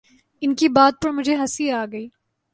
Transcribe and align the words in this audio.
ان 0.41 0.51
کی 0.55 0.67
بات 0.69 0.93
پر 1.01 1.09
مجھے 1.11 1.35
ہنسی 1.35 1.65
آ 1.71 1.83
گئی 1.91 2.07